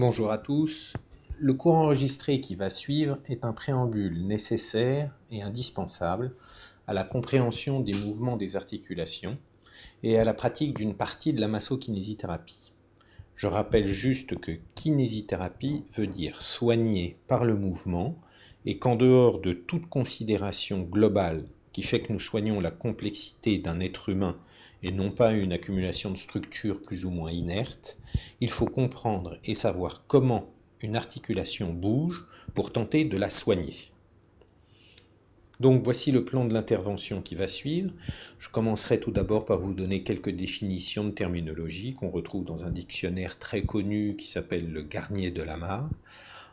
Bonjour 0.00 0.30
à 0.30 0.38
tous. 0.38 0.96
Le 1.40 1.54
cours 1.54 1.74
enregistré 1.74 2.40
qui 2.40 2.54
va 2.54 2.70
suivre 2.70 3.18
est 3.26 3.44
un 3.44 3.52
préambule 3.52 4.28
nécessaire 4.28 5.18
et 5.32 5.42
indispensable 5.42 6.36
à 6.86 6.92
la 6.92 7.02
compréhension 7.02 7.80
des 7.80 7.94
mouvements 7.94 8.36
des 8.36 8.54
articulations 8.54 9.38
et 10.04 10.16
à 10.16 10.22
la 10.22 10.34
pratique 10.34 10.76
d'une 10.76 10.94
partie 10.94 11.32
de 11.32 11.40
la 11.40 11.48
massokinésithérapie. 11.48 12.70
Je 13.34 13.48
rappelle 13.48 13.86
juste 13.86 14.38
que 14.38 14.52
kinésithérapie 14.76 15.82
veut 15.96 16.06
dire 16.06 16.42
soigner 16.42 17.18
par 17.26 17.44
le 17.44 17.56
mouvement 17.56 18.20
et 18.66 18.78
qu'en 18.78 18.94
dehors 18.94 19.40
de 19.40 19.52
toute 19.52 19.88
considération 19.88 20.82
globale 20.82 21.42
qui 21.72 21.82
fait 21.82 22.02
que 22.02 22.12
nous 22.12 22.20
soignons 22.20 22.60
la 22.60 22.70
complexité 22.70 23.58
d'un 23.58 23.80
être 23.80 24.10
humain 24.10 24.38
et 24.82 24.92
non 24.92 25.10
pas 25.10 25.32
une 25.32 25.52
accumulation 25.52 26.10
de 26.10 26.16
structures 26.16 26.80
plus 26.80 27.04
ou 27.04 27.10
moins 27.10 27.30
inertes, 27.30 27.98
il 28.40 28.50
faut 28.50 28.66
comprendre 28.66 29.38
et 29.44 29.54
savoir 29.54 30.04
comment 30.06 30.50
une 30.80 30.96
articulation 30.96 31.72
bouge 31.72 32.24
pour 32.54 32.72
tenter 32.72 33.04
de 33.04 33.16
la 33.16 33.30
soigner. 33.30 33.74
Donc 35.60 35.82
voici 35.82 36.12
le 36.12 36.24
plan 36.24 36.44
de 36.44 36.54
l'intervention 36.54 37.20
qui 37.20 37.34
va 37.34 37.48
suivre. 37.48 37.92
Je 38.38 38.48
commencerai 38.48 39.00
tout 39.00 39.10
d'abord 39.10 39.44
par 39.44 39.58
vous 39.58 39.74
donner 39.74 40.04
quelques 40.04 40.30
définitions 40.30 41.04
de 41.04 41.10
terminologie 41.10 41.94
qu'on 41.94 42.10
retrouve 42.10 42.44
dans 42.44 42.64
un 42.64 42.70
dictionnaire 42.70 43.38
très 43.38 43.62
connu 43.62 44.14
qui 44.16 44.28
s'appelle 44.28 44.70
le 44.72 44.82
Garnier 44.82 45.32
de 45.32 45.42
la 45.42 45.56
Mare. 45.56 45.90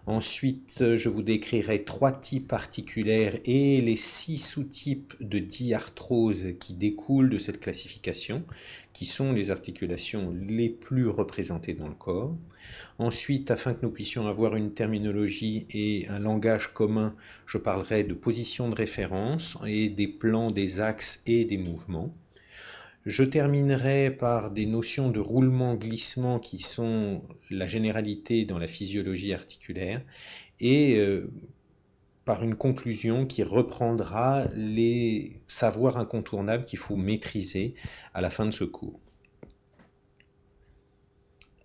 Ensuite, 0.08 0.96
je 0.96 1.10
vous 1.10 1.24
décrirai 1.24 1.84
trois 1.84 2.12
types 2.12 2.54
articulaires 2.54 3.40
et 3.46 3.82
les 3.82 3.96
six 3.96 4.38
sous-types 4.38 5.16
de 5.20 5.40
diarthrose 5.40 6.54
qui 6.60 6.74
découlent 6.74 7.32
de 7.32 7.40
cette 7.40 7.60
classification, 7.60 8.44
qui 8.94 9.08
sont 9.08 9.34
les 9.34 9.50
articulations 9.50 10.32
les 10.48 10.70
plus 10.70 11.08
représentées 11.08 11.74
dans 11.74 11.88
le 11.88 11.96
corps. 11.96 12.36
Ensuite, 13.00 13.50
afin 13.50 13.74
que 13.74 13.84
nous 13.84 13.92
puissions 13.92 14.28
avoir 14.28 14.56
une 14.56 14.74
terminologie 14.74 15.66
et 15.72 16.08
un 16.08 16.20
langage 16.20 16.72
commun, 16.74 17.16
je 17.48 17.58
parlerai 17.58 18.04
de 18.04 18.14
position 18.14 18.70
de 18.70 18.76
référence 18.76 19.58
et 19.66 19.90
des 19.90 20.08
plans, 20.08 20.52
des 20.52 20.82
axes 20.82 21.24
et 21.26 21.46
des 21.46 21.58
mouvements. 21.58 22.14
Je 23.06 23.24
terminerai 23.24 24.10
par 24.10 24.50
des 24.50 24.66
notions 24.66 25.12
de 25.12 25.20
roulement-glissement 25.20 26.40
qui 26.40 26.60
sont 26.60 27.22
la 27.52 27.68
généralité 27.68 28.46
dans 28.46 28.58
la 28.58 28.66
physiologie 28.66 29.32
articulaire 29.32 30.02
et 30.60 30.96
euh, 30.98 31.32
par 32.26 32.44
une 32.44 32.56
conclusion 32.56 33.28
qui 33.28 33.44
reprendra 33.44 34.46
les 34.56 35.40
savoirs 35.46 35.98
incontournables 35.98 36.64
qu'il 36.64 36.80
faut 36.80 36.96
maîtriser 36.96 37.76
à 38.16 38.22
la 38.22 38.32
fin 38.32 38.48
de 38.48 38.52
ce 38.52 38.64
cours. 38.64 39.00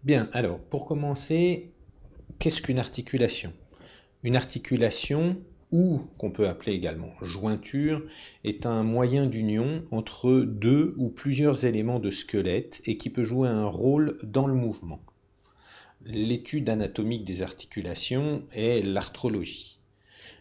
Bien, 0.05 0.29
alors 0.35 0.59
pour 0.59 0.85
commencer, 0.85 1.73
qu'est-ce 2.39 2.61
qu'une 2.61 2.79
articulation? 2.79 3.55
Une 4.23 4.37
articulation, 4.37 5.43
ou 5.73 6.01
qu'on 6.19 6.31
peut 6.31 6.49
appeler 6.49 6.73
également 6.73 7.13
jointure, 7.23 8.03
est 8.45 8.67
un 8.67 8.83
moyen 8.83 9.27
d'union 9.27 9.85
entre 9.91 10.41
deux 10.41 10.95
ou 10.97 11.09
plusieurs 11.09 11.65
éléments 11.65 12.01
de 12.01 12.11
squelette 12.11 12.83
et 12.87 12.97
qui 12.97 13.11
peut 13.11 13.25
jouer 13.25 13.49
un 13.49 13.67
rôle 13.67 14.19
dans 14.23 14.47
le 14.47 14.55
mouvement. 14.55 15.01
L'étude 16.05 16.69
anatomique 16.69 17.25
des 17.25 17.43
articulations 17.43 18.43
est 18.53 18.83
l'arthrologie. 18.83 19.81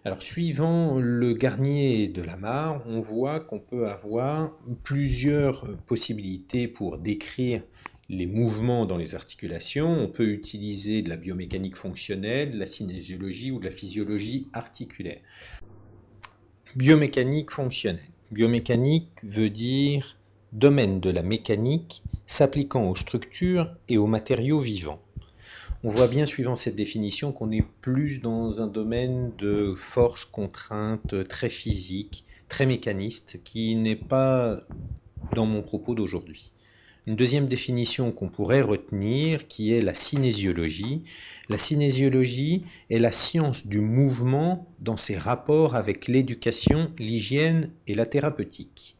Alors, 0.05 0.23
suivant 0.23 0.97
le 0.97 1.33
Garnier 1.33 2.07
de 2.07 2.21
la 2.21 2.37
Mare, 2.37 2.81
on 2.87 3.01
voit 3.01 3.41
qu'on 3.41 3.59
peut 3.59 3.89
avoir 3.89 4.55
plusieurs 4.83 5.75
possibilités 5.85 6.69
pour 6.69 6.97
décrire 6.97 7.61
les 8.09 8.25
mouvements 8.25 8.85
dans 8.85 8.97
les 8.97 9.15
articulations. 9.15 9.89
On 9.89 10.07
peut 10.07 10.29
utiliser 10.29 11.01
de 11.01 11.09
la 11.09 11.15
biomécanique 11.15 11.75
fonctionnelle, 11.75 12.51
de 12.51 12.57
la 12.57 12.65
cinésiologie 12.65 13.51
ou 13.51 13.59
de 13.59 13.65
la 13.65 13.71
physiologie 13.71 14.47
articulaire. 14.53 15.21
Biomécanique 16.75 17.51
fonctionnelle. 17.51 18.03
Biomécanique 18.31 19.11
veut 19.23 19.49
dire 19.49 20.17
domaine 20.51 20.99
de 20.99 21.09
la 21.09 21.23
mécanique 21.23 22.03
s'appliquant 22.25 22.89
aux 22.89 22.95
structures 22.95 23.75
et 23.87 23.97
aux 23.97 24.07
matériaux 24.07 24.59
vivants. 24.59 25.01
On 25.83 25.89
voit 25.89 26.07
bien, 26.07 26.25
suivant 26.25 26.55
cette 26.55 26.75
définition, 26.75 27.31
qu'on 27.31 27.51
est 27.51 27.65
plus 27.81 28.21
dans 28.21 28.61
un 28.61 28.67
domaine 28.67 29.31
de 29.37 29.73
force, 29.75 30.25
contrainte, 30.25 31.27
très 31.27 31.49
physique, 31.49 32.25
très 32.49 32.65
mécaniste, 32.65 33.39
qui 33.43 33.75
n'est 33.75 33.95
pas 33.95 34.59
dans 35.35 35.45
mon 35.45 35.61
propos 35.61 35.95
d'aujourd'hui. 35.95 36.51
Une 37.09 37.15
deuxième 37.15 37.47
définition 37.47 38.11
qu'on 38.11 38.29
pourrait 38.29 38.61
retenir, 38.61 39.47
qui 39.47 39.73
est 39.73 39.81
la 39.81 39.95
cinésiologie. 39.95 41.01
La 41.49 41.57
cinésiologie 41.57 42.65
est 42.91 42.99
la 42.99 43.11
science 43.11 43.65
du 43.65 43.79
mouvement 43.79 44.67
dans 44.79 44.95
ses 44.95 45.17
rapports 45.17 45.75
avec 45.75 46.07
l'éducation, 46.07 46.91
l'hygiène 46.99 47.71
et 47.87 47.95
la 47.95 48.05
thérapeutique. 48.05 48.95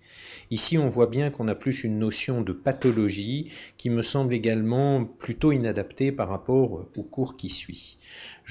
Ici, 0.49 0.79
on 0.79 0.87
voit 0.87 1.05
bien 1.05 1.29
qu'on 1.29 1.47
a 1.47 1.53
plus 1.53 1.83
une 1.83 1.99
notion 1.99 2.41
de 2.41 2.51
pathologie 2.51 3.51
qui 3.77 3.91
me 3.91 4.01
semble 4.01 4.33
également 4.33 5.05
plutôt 5.05 5.51
inadaptée 5.51 6.11
par 6.11 6.29
rapport 6.29 6.87
au 6.97 7.03
cours 7.03 7.37
qui 7.37 7.49
suit. 7.49 7.99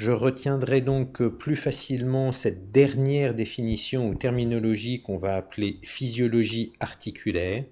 Je 0.00 0.12
retiendrai 0.12 0.80
donc 0.80 1.26
plus 1.26 1.56
facilement 1.56 2.30
cette 2.30 2.70
dernière 2.70 3.34
définition 3.34 4.08
ou 4.08 4.14
terminologie 4.14 5.02
qu'on 5.02 5.18
va 5.18 5.34
appeler 5.34 5.74
physiologie 5.82 6.72
articulaire. 6.78 7.64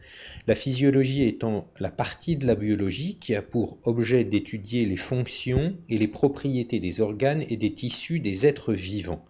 La 0.48 0.56
physiologie 0.56 1.22
étant 1.22 1.70
la 1.78 1.92
partie 1.92 2.34
de 2.36 2.44
la 2.44 2.56
biologie 2.56 3.16
qui 3.20 3.36
a 3.36 3.42
pour 3.42 3.78
objet 3.84 4.24
d'étudier 4.24 4.86
les 4.86 4.96
fonctions 4.96 5.76
et 5.88 5.98
les 5.98 6.08
propriétés 6.08 6.80
des 6.80 7.00
organes 7.00 7.44
et 7.48 7.56
des 7.56 7.72
tissus 7.72 8.18
des 8.18 8.44
êtres 8.44 8.72
vivants. 8.72 9.24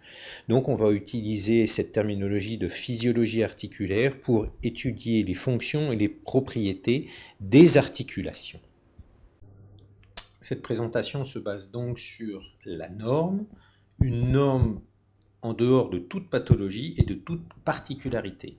Donc 0.48 0.70
on 0.70 0.74
va 0.74 0.90
utiliser 0.90 1.66
cette 1.66 1.92
terminologie 1.92 2.56
de 2.56 2.68
physiologie 2.68 3.42
articulaire 3.42 4.18
pour 4.18 4.46
étudier 4.62 5.22
les 5.22 5.34
fonctions 5.34 5.92
et 5.92 5.96
les 5.96 6.08
propriétés 6.08 7.08
des 7.40 7.76
articulations. 7.76 8.60
Cette 10.46 10.62
présentation 10.62 11.24
se 11.24 11.40
base 11.40 11.72
donc 11.72 11.98
sur 11.98 12.54
la 12.64 12.88
norme, 12.88 13.46
une 14.00 14.30
norme 14.30 14.80
en 15.42 15.54
dehors 15.54 15.90
de 15.90 15.98
toute 15.98 16.30
pathologie 16.30 16.94
et 16.98 17.02
de 17.02 17.14
toute 17.14 17.42
particularité. 17.64 18.56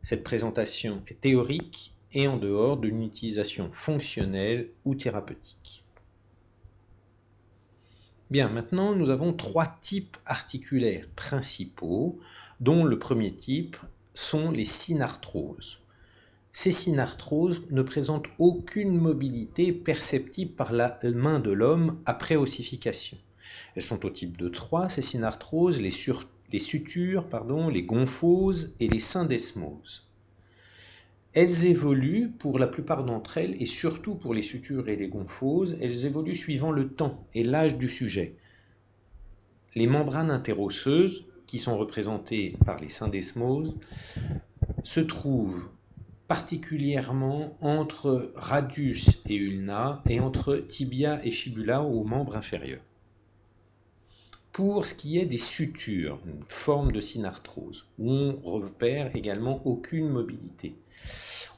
Cette 0.00 0.22
présentation 0.22 1.02
est 1.08 1.20
théorique 1.20 1.96
et 2.12 2.28
en 2.28 2.36
dehors 2.36 2.76
d'une 2.76 3.02
utilisation 3.02 3.72
fonctionnelle 3.72 4.70
ou 4.84 4.94
thérapeutique. 4.94 5.84
Bien, 8.30 8.48
maintenant 8.48 8.94
nous 8.94 9.10
avons 9.10 9.32
trois 9.32 9.66
types 9.66 10.16
articulaires 10.26 11.08
principaux, 11.16 12.20
dont 12.60 12.84
le 12.84 13.00
premier 13.00 13.34
type 13.34 13.76
sont 14.14 14.52
les 14.52 14.64
synarthroses. 14.64 15.83
Ces 16.56 16.70
synarthroses 16.70 17.62
ne 17.70 17.82
présentent 17.82 18.28
aucune 18.38 18.96
mobilité 18.96 19.72
perceptible 19.72 20.52
par 20.52 20.72
la 20.72 21.00
main 21.02 21.40
de 21.40 21.50
l'homme 21.50 21.98
après 22.06 22.36
ossification. 22.36 23.18
Elles 23.74 23.82
sont 23.82 24.06
au 24.06 24.10
type 24.10 24.36
de 24.36 24.48
3, 24.48 24.88
ces 24.88 25.02
synarthroses, 25.02 25.82
les, 25.82 25.90
les 26.52 26.58
sutures, 26.60 27.26
les 27.72 27.82
gonphoses 27.82 28.72
et 28.78 28.86
les 28.86 29.00
syndesmoses. 29.00 30.08
Elles 31.32 31.66
évoluent 31.66 32.30
pour 32.30 32.60
la 32.60 32.68
plupart 32.68 33.02
d'entre 33.04 33.38
elles, 33.38 33.60
et 33.60 33.66
surtout 33.66 34.14
pour 34.14 34.32
les 34.32 34.42
sutures 34.42 34.88
et 34.88 34.94
les 34.94 35.08
gonphoses, 35.08 35.76
elles 35.80 36.06
évoluent 36.06 36.36
suivant 36.36 36.70
le 36.70 36.88
temps 36.88 37.26
et 37.34 37.42
l'âge 37.42 37.76
du 37.76 37.88
sujet. 37.88 38.36
Les 39.74 39.88
membranes 39.88 40.30
interosseuses, 40.30 41.26
qui 41.48 41.58
sont 41.58 41.76
représentées 41.76 42.56
par 42.64 42.78
les 42.78 42.88
syndesmoses, 42.88 43.76
se 44.84 45.00
trouvent 45.00 45.68
particulièrement 46.28 47.56
entre 47.60 48.32
radius 48.34 49.22
et 49.28 49.34
ulna 49.34 50.02
et 50.08 50.20
entre 50.20 50.56
tibia 50.56 51.24
et 51.24 51.30
fibula 51.30 51.82
aux 51.82 52.04
membres 52.04 52.36
inférieurs. 52.36 52.82
Pour 54.52 54.86
ce 54.86 54.94
qui 54.94 55.18
est 55.18 55.26
des 55.26 55.38
sutures, 55.38 56.20
une 56.26 56.44
forme 56.46 56.92
de 56.92 57.00
synarthrose, 57.00 57.88
où 57.98 58.10
on 58.10 58.40
repère 58.42 59.14
également 59.16 59.66
aucune 59.66 60.08
mobilité. 60.08 60.76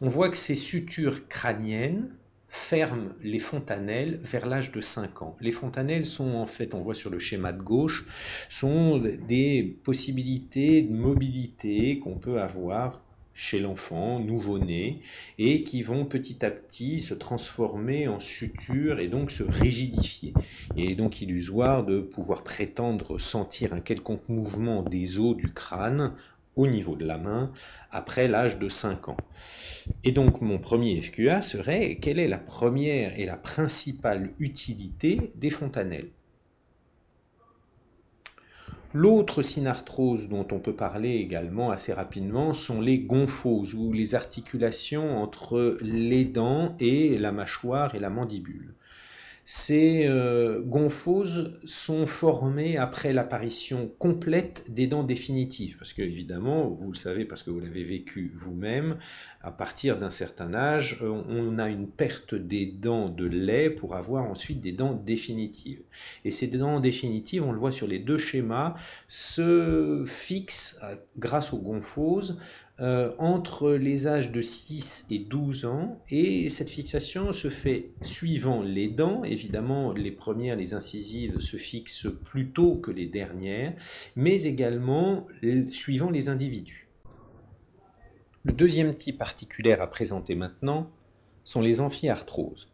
On 0.00 0.08
voit 0.08 0.30
que 0.30 0.36
ces 0.36 0.54
sutures 0.54 1.28
crâniennes 1.28 2.10
ferment 2.48 3.10
les 3.22 3.38
fontanelles 3.38 4.18
vers 4.22 4.46
l'âge 4.46 4.72
de 4.72 4.80
5 4.80 5.22
ans. 5.22 5.36
Les 5.40 5.52
fontanelles 5.52 6.06
sont 6.06 6.34
en 6.34 6.46
fait, 6.46 6.74
on 6.74 6.80
voit 6.80 6.94
sur 6.94 7.10
le 7.10 7.18
schéma 7.18 7.52
de 7.52 7.60
gauche, 7.60 8.06
sont 8.48 8.98
des 8.98 9.78
possibilités 9.84 10.82
de 10.82 10.92
mobilité 10.92 11.98
qu'on 11.98 12.18
peut 12.18 12.40
avoir 12.40 13.02
chez 13.36 13.60
l'enfant, 13.60 14.18
nouveau-né, 14.18 15.02
et 15.38 15.62
qui 15.62 15.82
vont 15.82 16.06
petit 16.06 16.44
à 16.44 16.50
petit 16.50 17.00
se 17.00 17.12
transformer 17.12 18.08
en 18.08 18.18
suture 18.18 18.98
et 18.98 19.08
donc 19.08 19.30
se 19.30 19.42
rigidifier. 19.42 20.32
Est 20.76 20.94
donc 20.94 21.20
illusoire 21.20 21.84
de 21.84 22.00
pouvoir 22.00 22.42
prétendre 22.42 23.18
sentir 23.20 23.74
un 23.74 23.80
quelconque 23.80 24.26
mouvement 24.28 24.82
des 24.82 25.18
os 25.18 25.36
du 25.36 25.52
crâne 25.52 26.14
au 26.56 26.66
niveau 26.66 26.96
de 26.96 27.04
la 27.04 27.18
main 27.18 27.52
après 27.90 28.26
l'âge 28.26 28.58
de 28.58 28.68
5 28.68 29.10
ans. 29.10 29.18
Et 30.02 30.12
donc 30.12 30.40
mon 30.40 30.58
premier 30.58 31.00
FQA 31.02 31.42
serait 31.42 31.96
quelle 31.96 32.18
est 32.18 32.28
la 32.28 32.38
première 32.38 33.20
et 33.20 33.26
la 33.26 33.36
principale 33.36 34.32
utilité 34.38 35.30
des 35.34 35.50
fontanelles? 35.50 36.08
L'autre 38.94 39.42
synarthrose 39.42 40.28
dont 40.28 40.46
on 40.52 40.60
peut 40.60 40.74
parler 40.74 41.16
également 41.16 41.70
assez 41.70 41.92
rapidement 41.92 42.52
sont 42.52 42.80
les 42.80 43.00
gonphoses 43.00 43.74
ou 43.74 43.92
les 43.92 44.14
articulations 44.14 45.22
entre 45.22 45.76
les 45.82 46.24
dents 46.24 46.76
et 46.78 47.18
la 47.18 47.32
mâchoire 47.32 47.94
et 47.94 47.98
la 47.98 48.10
mandibule. 48.10 48.75
Ces 49.48 50.08
euh, 50.08 50.60
gonphoses 50.60 51.60
sont 51.66 52.04
formées 52.04 52.78
après 52.78 53.12
l'apparition 53.12 53.88
complète 53.96 54.64
des 54.72 54.88
dents 54.88 55.04
définitives, 55.04 55.78
parce 55.78 55.92
que 55.92 56.02
évidemment, 56.02 56.66
vous 56.66 56.90
le 56.90 56.96
savez 56.96 57.24
parce 57.24 57.44
que 57.44 57.50
vous 57.50 57.60
l'avez 57.60 57.84
vécu 57.84 58.32
vous-même, 58.34 58.96
à 59.42 59.52
partir 59.52 60.00
d'un 60.00 60.10
certain 60.10 60.52
âge, 60.52 60.98
euh, 61.00 61.22
on 61.28 61.58
a 61.58 61.68
une 61.68 61.86
perte 61.86 62.34
des 62.34 62.66
dents 62.66 63.08
de 63.08 63.24
lait 63.24 63.70
pour 63.70 63.94
avoir 63.94 64.24
ensuite 64.24 64.60
des 64.60 64.72
dents 64.72 64.94
définitives. 64.94 65.82
Et 66.24 66.32
ces 66.32 66.48
dents 66.48 66.80
définitives, 66.80 67.44
on 67.44 67.52
le 67.52 67.58
voit 67.60 67.70
sur 67.70 67.86
les 67.86 68.00
deux 68.00 68.18
schémas, 68.18 68.74
se 69.06 70.02
fixent 70.08 70.80
euh, 70.82 70.96
grâce 71.18 71.52
aux 71.52 71.60
gonphoses 71.60 72.40
euh, 72.78 73.14
entre 73.18 73.72
les 73.72 74.06
âges 74.06 74.30
de 74.30 74.42
6 74.42 75.06
et 75.10 75.18
12 75.18 75.64
ans 75.64 75.98
et 76.10 76.50
cette 76.50 76.68
fixation 76.68 77.32
se 77.32 77.48
fait 77.48 77.90
suivant 78.02 78.60
les 78.60 78.88
dents. 78.88 79.24
Évidemment, 79.24 79.92
les 79.92 80.10
premières, 80.10 80.56
les 80.56 80.74
incisives, 80.74 81.40
se 81.40 81.56
fixent 81.56 82.08
plus 82.26 82.50
tôt 82.50 82.76
que 82.76 82.90
les 82.90 83.06
dernières, 83.06 83.74
mais 84.14 84.42
également 84.42 85.26
suivant 85.68 86.10
les 86.10 86.28
individus. 86.28 86.88
Le 88.44 88.52
deuxième 88.52 88.94
type 88.94 89.22
articulaire 89.22 89.80
à 89.80 89.88
présenter 89.88 90.34
maintenant 90.34 90.90
sont 91.44 91.62
les 91.62 91.80
amphiarthroses. 91.80 92.70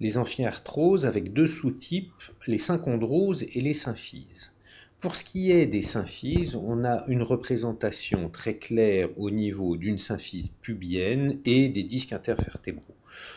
Les 0.00 0.18
amphiarthroses 0.18 1.06
avec 1.06 1.32
deux 1.32 1.46
sous-types, 1.46 2.12
les 2.46 2.58
synchondroses 2.58 3.44
et 3.54 3.60
les 3.62 3.72
symphyses. 3.72 4.52
Pour 5.00 5.14
ce 5.14 5.24
qui 5.24 5.50
est 5.52 5.66
des 5.66 5.82
symphyses, 5.82 6.56
on 6.56 6.84
a 6.84 7.04
une 7.06 7.22
représentation 7.22 8.30
très 8.30 8.56
claire 8.56 9.10
au 9.18 9.30
niveau 9.30 9.76
d'une 9.76 9.98
symphyse 9.98 10.48
pubienne 10.62 11.38
et 11.44 11.68
des 11.68 11.82
disques 11.82 12.14
intervertébraux. 12.14 12.96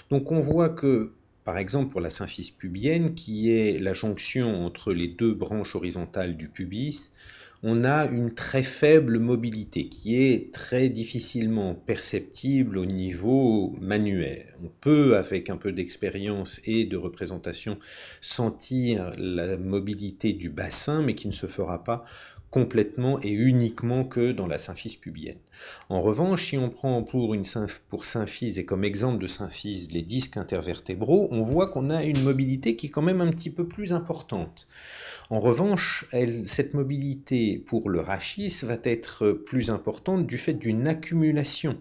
Donc 0.09 0.31
on 0.31 0.39
voit 0.39 0.69
que, 0.69 1.11
par 1.43 1.57
exemple 1.57 1.91
pour 1.91 1.99
la 1.99 2.09
symphyse 2.09 2.49
pubienne, 2.49 3.13
qui 3.13 3.51
est 3.51 3.77
la 3.77 3.93
jonction 3.93 4.65
entre 4.65 4.93
les 4.93 5.09
deux 5.09 5.33
branches 5.33 5.75
horizontales 5.75 6.37
du 6.37 6.47
pubis, 6.47 7.11
on 7.61 7.83
a 7.83 8.05
une 8.05 8.33
très 8.33 8.63
faible 8.63 9.19
mobilité 9.19 9.89
qui 9.89 10.15
est 10.15 10.53
très 10.53 10.87
difficilement 10.87 11.75
perceptible 11.75 12.77
au 12.77 12.85
niveau 12.85 13.75
manuel. 13.81 14.55
On 14.63 14.69
peut, 14.79 15.17
avec 15.17 15.49
un 15.49 15.57
peu 15.57 15.73
d'expérience 15.73 16.61
et 16.65 16.85
de 16.85 16.95
représentation, 16.95 17.77
sentir 18.21 19.11
la 19.17 19.57
mobilité 19.57 20.31
du 20.31 20.49
bassin, 20.49 21.01
mais 21.01 21.15
qui 21.15 21.27
ne 21.27 21.33
se 21.33 21.47
fera 21.47 21.83
pas 21.83 22.05
complètement 22.51 23.19
et 23.21 23.31
uniquement 23.31 24.03
que 24.03 24.31
dans 24.31 24.47
la 24.47 24.57
symphyse 24.57 24.95
pubienne. 24.95 25.37
En 25.89 26.01
revanche, 26.01 26.45
si 26.45 26.57
on 26.57 26.69
prend 26.69 27.03
pour, 27.03 27.35
symphyse 28.05 28.59
et 28.59 28.65
comme 28.65 28.83
exemple 28.83 29.21
de 29.21 29.27
symphyse 29.27 29.91
les 29.91 30.01
disques 30.01 30.37
intervertébraux, 30.37 31.27
on 31.31 31.41
voit 31.41 31.67
qu'on 31.67 31.89
a 31.89 32.03
une 32.03 32.23
mobilité 32.23 32.75
qui 32.75 32.87
est 32.87 32.89
quand 32.89 33.01
même 33.01 33.21
un 33.21 33.29
petit 33.31 33.49
peu 33.49 33.67
plus 33.67 33.93
importante. 33.93 34.67
En 35.29 35.39
revanche, 35.39 36.07
cette 36.43 36.73
mobilité 36.73 37.59
pour 37.59 37.89
le 37.89 38.01
rachis 38.01 38.61
va 38.63 38.77
être 38.83 39.31
plus 39.31 39.69
importante 39.69 40.25
du 40.25 40.37
fait 40.37 40.53
d'une 40.53 40.87
accumulation 40.87 41.77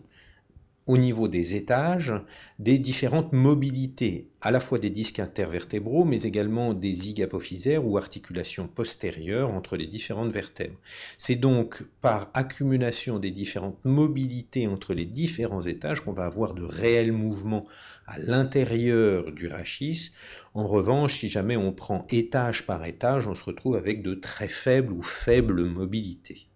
au 0.89 0.97
niveau 0.97 1.29
des 1.29 1.55
étages 1.55 2.15
des 2.59 2.79
différentes 2.79 3.33
mobilités, 3.35 4.31
à 4.41 4.51
la 4.51 4.59
fois 4.59 4.79
des 4.79 4.89
disques 4.89 5.21
intervertébraux, 5.21 6.05
mais 6.05 6.23
également 6.23 6.73
des 6.73 6.95
zygapophysaires 6.95 7.87
ou 7.87 7.99
articulations 7.99 8.67
postérieures 8.67 9.51
entre 9.51 9.77
les 9.77 9.87
différentes 9.87 10.33
vertèbres. 10.33 10.79
C'est 11.19 11.37
donc 11.37 11.85
par 12.01 12.31
accumulation 12.33 13.19
des 13.19 13.31
différentes 13.31 13.79
mobilités 13.85 14.67
entre 14.67 14.95
les 14.95 15.05
différents 15.05 15.63
étages 15.63 16.01
qu'on 16.01 16.15
va 16.15 16.25
avoir 16.25 16.55
de 16.55 16.65
réels 16.65 17.13
mouvements 17.13 17.67
à 18.07 18.19
l'intérieur 18.19 19.31
du 19.31 19.47
rachis. 19.47 20.13
En 20.55 20.67
revanche, 20.67 21.19
si 21.19 21.29
jamais 21.29 21.59
on 21.59 21.73
prend 21.73 22.07
étage 22.09 22.65
par 22.65 22.85
étage, 22.87 23.29
on 23.29 23.35
se 23.35 23.45
retrouve 23.45 23.77
avec 23.77 24.03
de 24.03 24.15
très 24.15 24.49
faibles 24.49 24.95
ou 24.95 25.03
faibles 25.03 25.65
mobilités. 25.65 26.48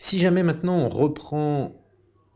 Si 0.00 0.20
jamais 0.20 0.44
maintenant 0.44 0.78
on 0.78 0.88
reprend 0.88 1.74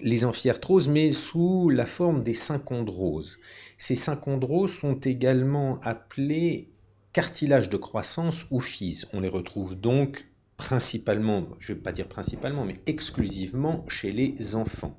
les 0.00 0.24
amphiarthroses, 0.24 0.88
mais 0.88 1.12
sous 1.12 1.68
la 1.68 1.86
forme 1.86 2.24
des 2.24 2.34
synchondroses. 2.34 3.38
Ces 3.78 3.94
synchondroses 3.94 4.72
sont 4.72 4.98
également 4.98 5.78
appelés 5.82 6.72
cartilages 7.12 7.70
de 7.70 7.76
croissance 7.76 8.46
ou 8.50 8.58
physes. 8.58 9.06
On 9.12 9.20
les 9.20 9.28
retrouve 9.28 9.76
donc 9.76 10.26
principalement, 10.56 11.46
je 11.60 11.72
ne 11.72 11.76
vais 11.76 11.82
pas 11.84 11.92
dire 11.92 12.08
principalement, 12.08 12.64
mais 12.64 12.80
exclusivement 12.86 13.84
chez 13.88 14.10
les 14.10 14.56
enfants. 14.56 14.98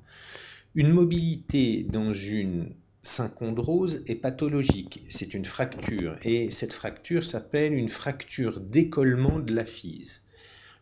Une 0.74 0.90
mobilité 0.90 1.82
dans 1.82 2.14
une 2.14 2.74
synchondrose 3.02 4.04
est 4.06 4.14
pathologique, 4.14 5.02
c'est 5.10 5.34
une 5.34 5.44
fracture, 5.44 6.16
et 6.22 6.50
cette 6.50 6.72
fracture 6.72 7.26
s'appelle 7.26 7.74
une 7.74 7.90
fracture 7.90 8.58
d'écollement 8.58 9.38
de 9.38 9.54
la 9.54 9.66
physe. 9.66 10.23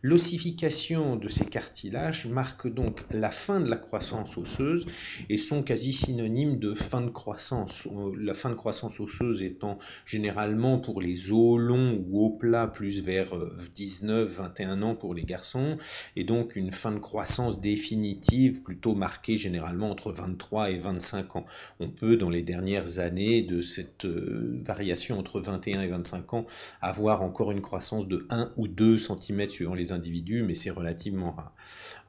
L'ossification 0.05 1.15
de 1.15 1.29
ces 1.29 1.45
cartilages 1.45 2.27
marque 2.27 2.67
donc 2.67 3.05
la 3.09 3.31
fin 3.31 3.61
de 3.61 3.69
la 3.69 3.77
croissance 3.77 4.37
osseuse 4.37 4.85
et 5.29 5.37
sont 5.37 5.63
quasi 5.63 5.93
synonymes 5.93 6.59
de 6.59 6.73
fin 6.73 6.99
de 6.99 7.09
croissance. 7.09 7.87
La 8.19 8.33
fin 8.33 8.49
de 8.49 8.55
croissance 8.55 8.99
osseuse 8.99 9.41
étant 9.43 9.79
généralement 10.05 10.77
pour 10.77 10.99
les 10.99 11.31
os 11.31 11.57
longs 11.57 12.03
ou 12.05 12.27
os 12.27 12.37
plats 12.37 12.67
plus 12.67 13.01
vers 13.01 13.33
19-21 13.77 14.81
ans 14.81 14.95
pour 14.95 15.13
les 15.13 15.23
garçons 15.23 15.77
et 16.17 16.25
donc 16.25 16.57
une 16.57 16.73
fin 16.73 16.91
de 16.91 16.99
croissance 16.99 17.61
définitive 17.61 18.61
plutôt 18.61 18.95
marquée 18.95 19.37
généralement 19.37 19.89
entre 19.89 20.11
23 20.11 20.71
et 20.71 20.79
25 20.79 21.37
ans. 21.37 21.45
On 21.79 21.87
peut 21.87 22.17
dans 22.17 22.29
les 22.29 22.43
dernières 22.43 22.99
années 22.99 23.41
de 23.41 23.61
cette 23.61 24.03
euh, 24.03 24.59
variation 24.65 25.17
entre 25.17 25.39
21 25.39 25.81
et 25.81 25.87
25 25.87 26.33
ans 26.33 26.45
avoir 26.81 27.21
encore 27.21 27.53
une 27.53 27.61
croissance 27.61 28.05
de 28.09 28.27
1 28.29 28.51
ou 28.57 28.67
2 28.67 28.97
cm 28.97 29.47
suivant 29.47 29.75
les 29.75 29.92
individus, 29.93 30.43
mais 30.43 30.55
c'est 30.55 30.69
relativement 30.69 31.31
rare. 31.31 31.51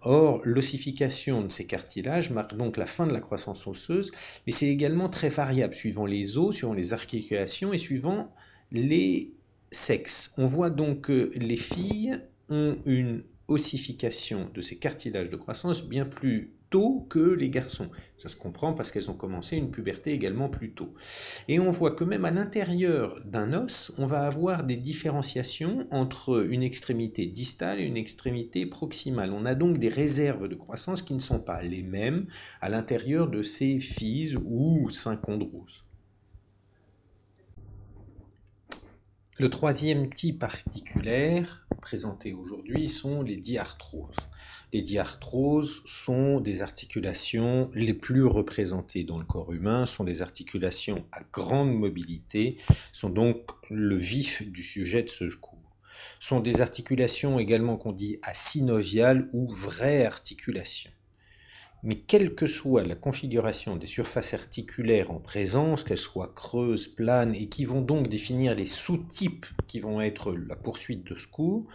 Or, 0.02 0.40
l'ossification 0.44 1.42
de 1.42 1.48
ces 1.48 1.66
cartilages 1.66 2.30
marque 2.30 2.56
donc 2.56 2.76
la 2.76 2.86
fin 2.86 3.06
de 3.06 3.12
la 3.12 3.20
croissance 3.20 3.66
osseuse, 3.66 4.10
mais 4.46 4.52
c'est 4.52 4.68
également 4.68 5.08
très 5.08 5.28
variable 5.28 5.74
suivant 5.74 6.06
les 6.06 6.36
os, 6.36 6.54
suivant 6.56 6.74
les 6.74 6.92
articulations 6.92 7.72
et 7.72 7.78
suivant 7.78 8.34
les 8.72 9.32
sexes. 9.70 10.34
On 10.36 10.46
voit 10.46 10.70
donc 10.70 11.02
que 11.02 11.30
les 11.36 11.56
filles 11.56 12.18
ont 12.48 12.76
une 12.86 13.22
ossification 13.48 14.50
de 14.54 14.60
ces 14.60 14.76
cartilages 14.76 15.30
de 15.30 15.36
croissance 15.36 15.86
bien 15.86 16.04
plus 16.04 16.52
que 17.08 17.34
les 17.34 17.50
garçons. 17.50 17.88
Ça 18.18 18.28
se 18.28 18.36
comprend 18.36 18.72
parce 18.72 18.90
qu'elles 18.90 19.10
ont 19.10 19.16
commencé 19.16 19.56
une 19.56 19.70
puberté 19.70 20.12
également 20.12 20.48
plus 20.48 20.72
tôt. 20.72 20.94
Et 21.46 21.60
on 21.60 21.70
voit 21.70 21.92
que 21.92 22.04
même 22.04 22.24
à 22.24 22.30
l'intérieur 22.30 23.20
d'un 23.24 23.52
os, 23.52 23.92
on 23.98 24.06
va 24.06 24.26
avoir 24.26 24.64
des 24.64 24.76
différenciations 24.76 25.86
entre 25.90 26.46
une 26.50 26.62
extrémité 26.62 27.26
distale 27.26 27.80
et 27.80 27.84
une 27.84 27.96
extrémité 27.96 28.66
proximale. 28.66 29.32
On 29.32 29.44
a 29.44 29.54
donc 29.54 29.78
des 29.78 29.88
réserves 29.88 30.48
de 30.48 30.54
croissance 30.54 31.02
qui 31.02 31.14
ne 31.14 31.20
sont 31.20 31.40
pas 31.40 31.62
les 31.62 31.82
mêmes 31.82 32.26
à 32.60 32.68
l'intérieur 32.68 33.28
de 33.28 33.42
ces 33.42 33.78
physes 33.78 34.36
ou 34.44 34.90
synchondroses. 34.90 35.84
Le 39.38 39.48
troisième 39.48 40.08
type 40.10 40.42
articulaire 40.44 41.63
aujourd'hui 42.34 42.88
sont 42.88 43.22
les 43.22 43.36
diarthroses. 43.36 44.16
Les 44.72 44.82
diarthroses 44.82 45.82
sont 45.84 46.40
des 46.40 46.62
articulations 46.62 47.70
les 47.74 47.94
plus 47.94 48.24
représentées 48.24 49.04
dans 49.04 49.18
le 49.18 49.24
corps 49.24 49.52
humain, 49.52 49.86
sont 49.86 50.04
des 50.04 50.22
articulations 50.22 51.04
à 51.12 51.20
grande 51.32 51.72
mobilité, 51.72 52.56
sont 52.92 53.10
donc 53.10 53.50
le 53.70 53.96
vif 53.96 54.42
du 54.50 54.62
sujet 54.62 55.02
de 55.02 55.10
ce 55.10 55.24
cours. 55.36 55.58
Sont 56.18 56.40
des 56.40 56.60
articulations 56.60 57.38
également 57.38 57.76
qu'on 57.76 57.92
dit 57.92 58.18
asynoviales 58.22 59.28
ou 59.32 59.52
vraies 59.52 60.04
articulations. 60.04 60.90
Mais 61.84 61.96
quelle 61.96 62.34
que 62.34 62.46
soit 62.46 62.82
la 62.82 62.94
configuration 62.94 63.76
des 63.76 63.86
surfaces 63.86 64.32
articulaires 64.32 65.10
en 65.10 65.18
présence, 65.18 65.84
qu'elles 65.84 65.98
soient 65.98 66.32
creuses, 66.34 66.88
planes, 66.88 67.34
et 67.34 67.50
qui 67.50 67.66
vont 67.66 67.82
donc 67.82 68.08
définir 68.08 68.54
les 68.54 68.64
sous-types 68.64 69.46
qui 69.68 69.80
vont 69.80 70.00
être 70.00 70.32
la 70.32 70.56
poursuite 70.56 71.06
de 71.06 71.14
ce 71.14 71.26
cours, 71.26 71.66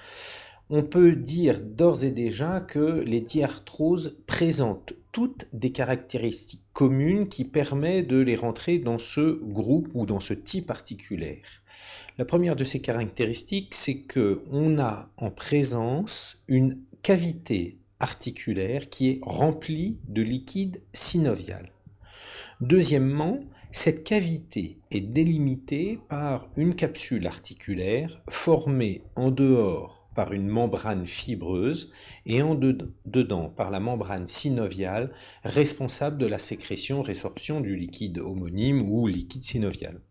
on 0.72 0.82
peut 0.82 1.16
dire 1.16 1.60
d'ores 1.60 2.04
et 2.04 2.12
déjà 2.12 2.60
que 2.60 3.04
les 3.06 3.22
diarthroses 3.22 4.18
présentent 4.26 4.94
toutes 5.12 5.48
des 5.54 5.72
caractéristiques 5.72 6.66
communes 6.74 7.28
qui 7.28 7.46
permettent 7.46 8.08
de 8.08 8.18
les 8.18 8.36
rentrer 8.36 8.80
dans 8.80 8.98
ce 8.98 9.40
groupe 9.44 9.90
ou 9.94 10.08
dans 10.08 10.20
ce 10.20 10.34
type 10.34 10.72
articulaire. 10.72 11.46
La 12.18 12.26
première 12.26 12.56
de 12.56 12.64
ces 12.64 12.82
caractéristiques, 12.82 13.76
c'est 13.76 14.02
que 14.02 14.42
on 14.52 14.80
a 14.80 15.10
en 15.18 15.30
présence 15.30 16.44
une 16.48 16.80
cavité 17.04 17.78
articulaire 18.00 18.90
qui 18.90 19.10
est 19.10 19.20
remplie 19.22 19.98
de 20.08 20.22
liquide 20.22 20.82
synovial. 20.94 21.72
Deuxièmement, 22.62 23.40
cette 23.72 24.04
cavité 24.04 24.80
est 24.92 25.02
délimitée 25.02 26.00
par 26.10 26.50
une 26.58 26.76
capsule 26.76 27.28
articulaire 27.28 28.22
formée 28.30 29.04
en 29.16 29.32
dehors 29.32 30.00
par 30.16 30.34
une 30.34 30.48
membrane 30.48 31.06
fibreuse 31.06 31.92
et 32.26 32.42
en 32.42 32.56
dedans 32.56 33.50
par 33.50 33.72
la 33.72 33.80
membrane 33.80 34.28
synoviale 34.28 35.12
responsable 35.44 36.18
de 36.18 36.26
la 36.26 36.40
sécrétion-résorption 36.40 37.62
du 37.62 37.76
liquide 37.76 38.18
homonyme 38.20 38.82
ou 38.90 39.08
liquide 39.08 39.44
synovial. 39.44 40.02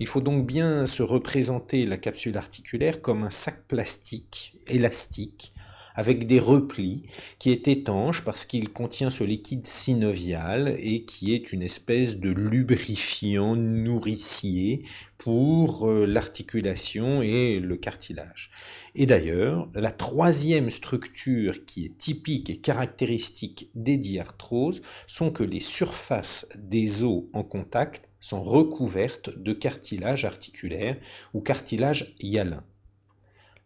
Il 0.00 0.06
faut 0.06 0.20
donc 0.20 0.46
bien 0.46 0.86
se 0.86 1.02
représenter 1.02 1.86
la 1.86 1.96
capsule 1.96 2.36
articulaire 2.36 3.00
comme 3.00 3.22
un 3.22 3.30
sac 3.30 3.66
plastique 3.68 4.58
élastique 4.66 5.53
avec 5.94 6.26
des 6.26 6.40
replis, 6.40 7.04
qui 7.38 7.50
est 7.50 7.68
étanche 7.68 8.24
parce 8.24 8.44
qu'il 8.44 8.72
contient 8.72 9.10
ce 9.10 9.24
liquide 9.24 9.66
synovial 9.66 10.74
et 10.78 11.04
qui 11.04 11.34
est 11.34 11.52
une 11.52 11.62
espèce 11.62 12.18
de 12.18 12.30
lubrifiant 12.30 13.56
nourricier 13.56 14.82
pour 15.18 15.88
euh, 15.88 16.06
l'articulation 16.06 17.22
et 17.22 17.60
le 17.60 17.76
cartilage. 17.76 18.50
Et 18.94 19.06
d'ailleurs, 19.06 19.68
la 19.74 19.92
troisième 19.92 20.70
structure 20.70 21.64
qui 21.64 21.86
est 21.86 21.96
typique 21.96 22.50
et 22.50 22.56
caractéristique 22.56 23.70
des 23.74 23.96
diarthroses 23.96 24.82
sont 25.06 25.30
que 25.30 25.44
les 25.44 25.60
surfaces 25.60 26.48
des 26.58 27.04
os 27.04 27.24
en 27.32 27.42
contact 27.42 28.10
sont 28.20 28.42
recouvertes 28.42 29.30
de 29.36 29.52
cartilage 29.52 30.24
articulaire 30.24 30.96
ou 31.34 31.40
cartilage 31.40 32.14
hyalin. 32.20 32.64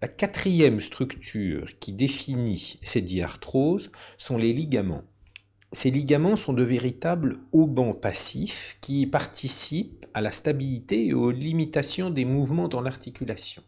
La 0.00 0.06
quatrième 0.06 0.80
structure 0.80 1.76
qui 1.80 1.92
définit 1.92 2.78
ces 2.82 3.02
diarthroses 3.02 3.90
sont 4.16 4.38
les 4.38 4.52
ligaments. 4.52 5.02
Ces 5.72 5.90
ligaments 5.90 6.36
sont 6.36 6.52
de 6.52 6.62
véritables 6.62 7.38
haubans 7.50 7.94
passifs 7.94 8.78
qui 8.80 9.06
participent 9.08 10.06
à 10.14 10.20
la 10.20 10.30
stabilité 10.30 11.06
et 11.06 11.14
aux 11.14 11.32
limitations 11.32 12.10
des 12.10 12.24
mouvements 12.24 12.68
dans 12.68 12.80
l'articulation. 12.80 13.62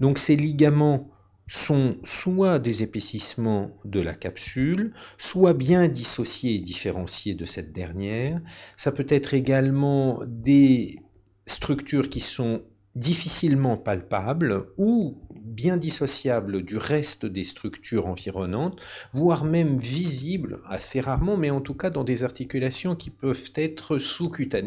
Donc 0.00 0.18
ces 0.18 0.34
ligaments 0.34 1.08
sont 1.46 1.98
soit 2.02 2.58
des 2.58 2.82
épaississements 2.82 3.76
de 3.84 4.00
la 4.00 4.14
capsule, 4.14 4.92
soit 5.18 5.54
bien 5.54 5.86
dissociés 5.86 6.56
et 6.56 6.60
différenciés 6.60 7.34
de 7.34 7.44
cette 7.44 7.72
dernière. 7.72 8.40
Ça 8.76 8.90
peut 8.90 9.06
être 9.08 9.34
également 9.34 10.20
des 10.26 10.98
structures 11.46 12.08
qui 12.08 12.20
sont 12.20 12.62
difficilement 12.96 13.76
palpable 13.76 14.66
ou 14.76 15.18
bien 15.42 15.76
dissociable 15.76 16.62
du 16.62 16.76
reste 16.76 17.26
des 17.26 17.44
structures 17.44 18.06
environnantes, 18.06 18.80
voire 19.12 19.44
même 19.44 19.78
visible 19.78 20.60
assez 20.68 21.00
rarement, 21.00 21.36
mais 21.36 21.50
en 21.50 21.60
tout 21.60 21.74
cas 21.74 21.90
dans 21.90 22.04
des 22.04 22.24
articulations 22.24 22.96
qui 22.96 23.10
peuvent 23.10 23.50
être 23.54 23.98
sous-cutanées 23.98 24.50